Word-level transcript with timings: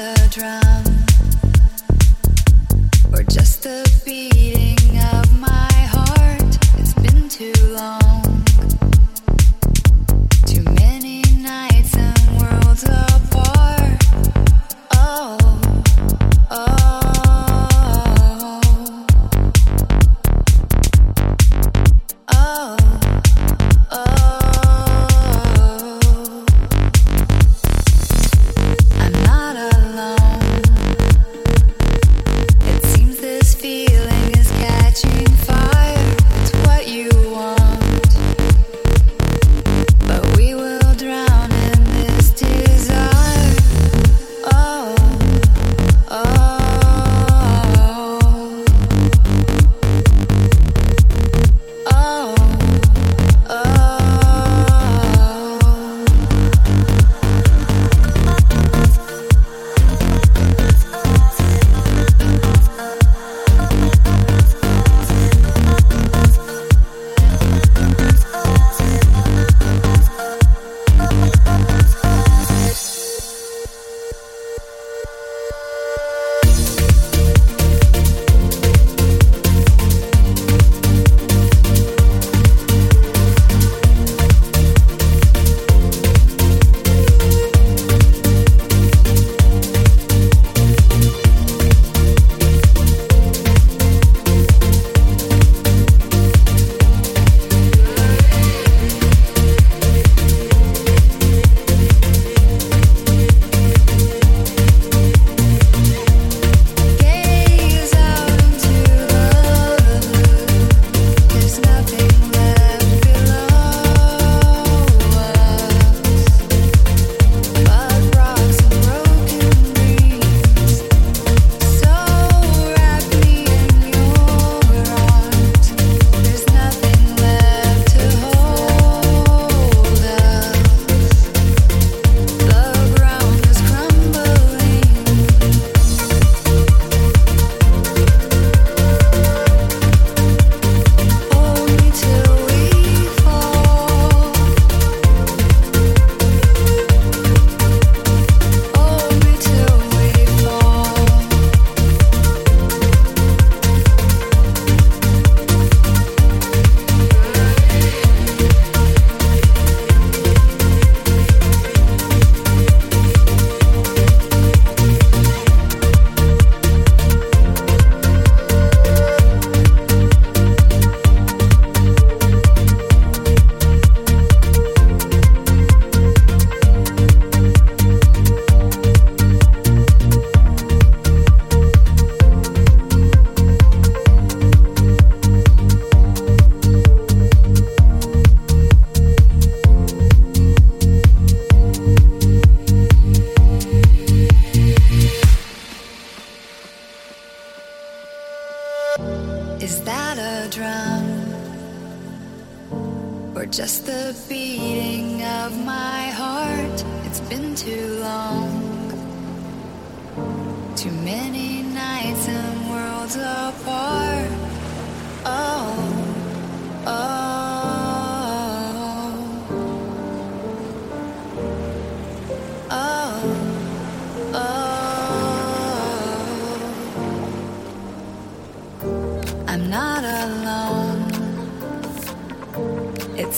wanna 0.00 0.28
drown. 0.30 0.79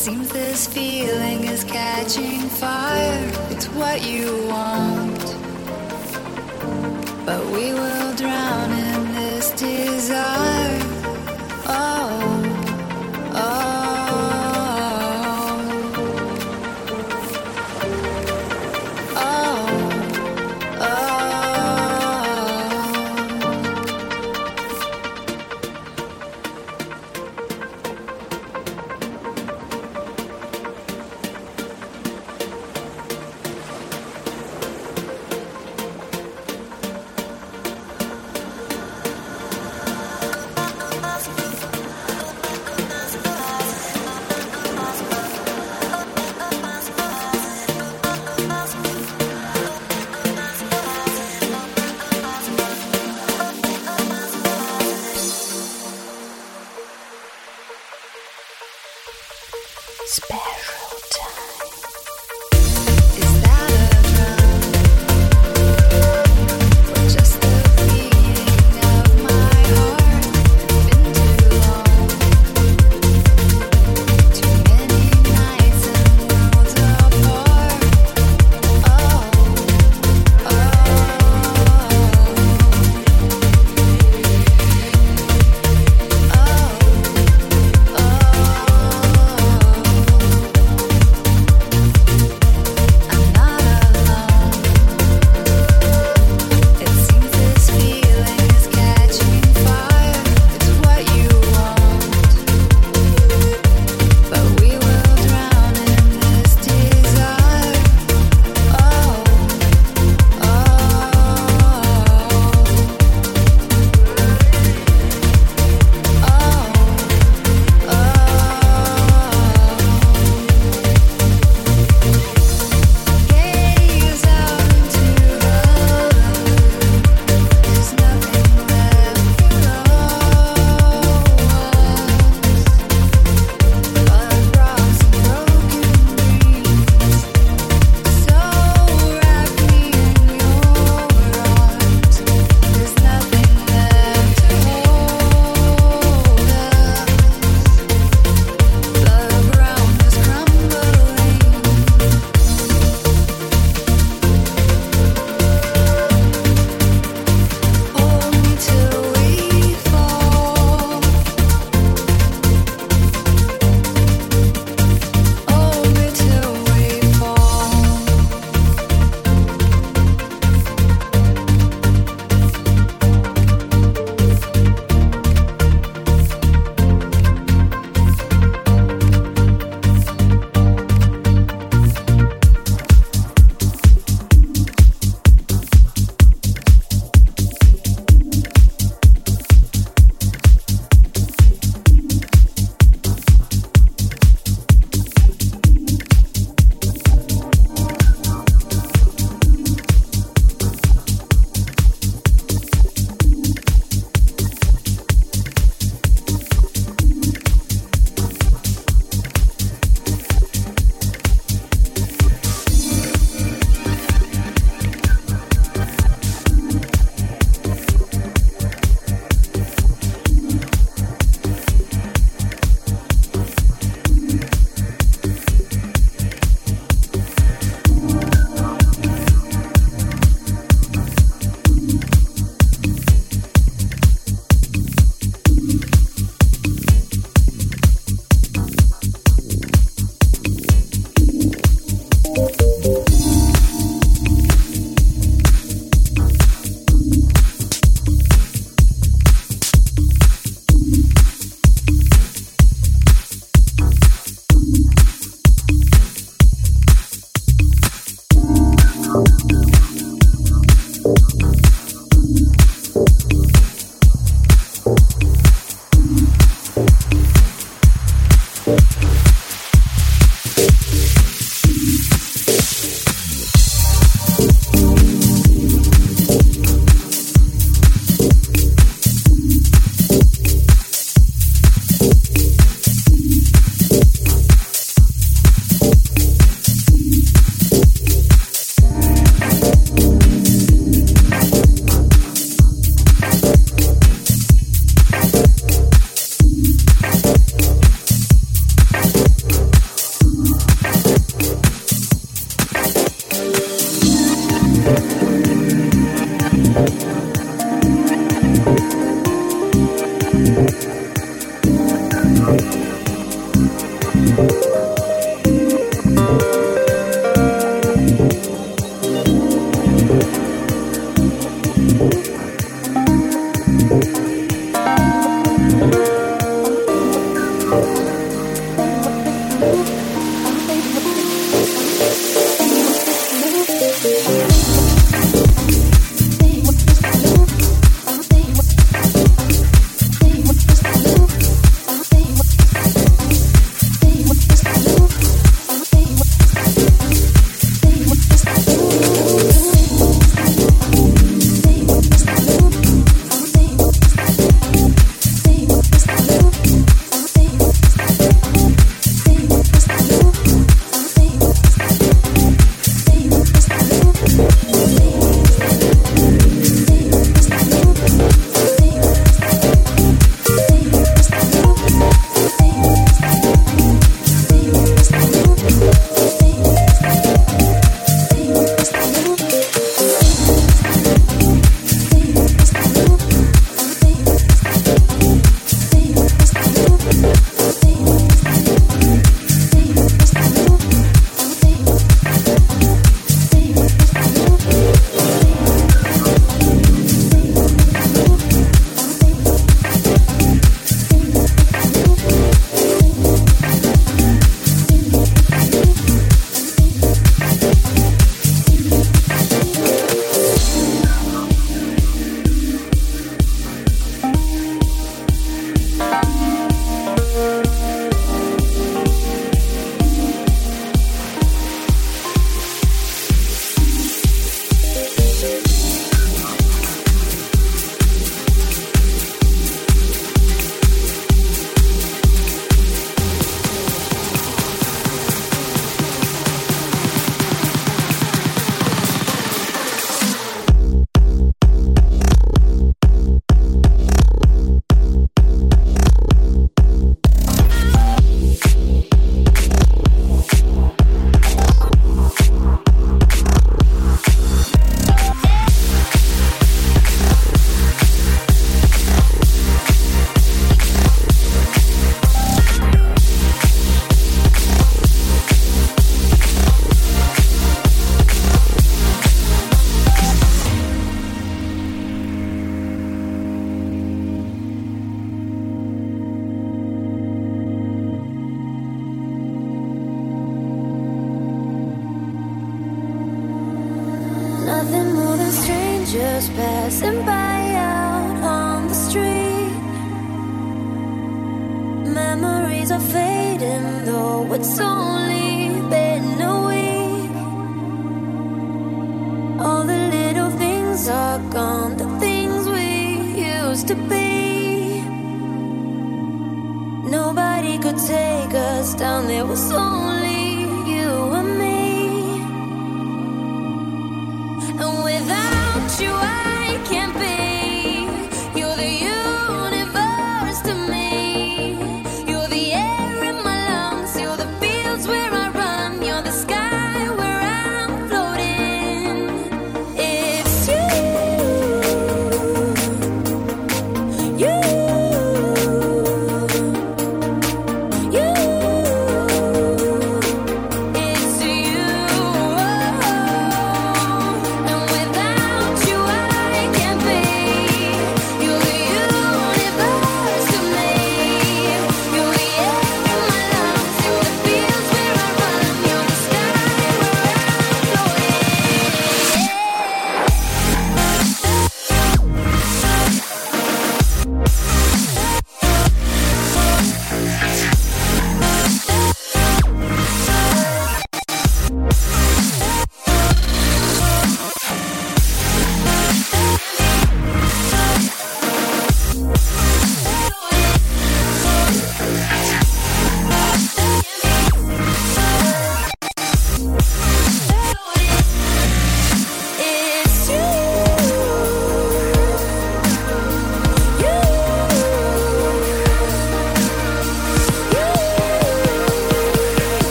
Seems 0.00 0.30
this 0.30 0.66
feeling 0.66 1.44
is 1.44 1.62
catching 1.62 2.40
fire. 2.48 3.30
It's 3.50 3.66
what 3.66 4.00
you 4.02 4.46
want, 4.46 5.20
but 7.26 7.44
we 7.52 7.74
will 7.74 8.14
drown. 8.16 8.49